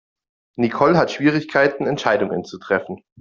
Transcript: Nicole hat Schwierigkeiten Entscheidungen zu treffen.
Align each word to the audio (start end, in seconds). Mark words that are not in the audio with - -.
Nicole 0.57 0.97
hat 0.97 1.11
Schwierigkeiten 1.11 1.85
Entscheidungen 1.85 2.43
zu 2.43 2.57
treffen. 2.57 3.03